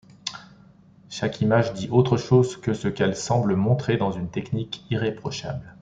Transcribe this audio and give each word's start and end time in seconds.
Chaque 1.09 1.41
image 1.41 1.73
dit 1.73 1.87
autre 1.91 2.17
chose 2.17 2.57
que 2.57 2.73
ce 2.73 2.87
qu’elle 2.87 3.15
semble 3.15 3.55
montrer, 3.55 3.97
dans 3.97 4.11
une 4.11 4.31
technique 4.31 4.83
irréprochable. 4.89 5.75